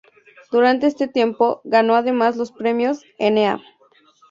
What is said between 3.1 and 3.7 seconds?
"Na.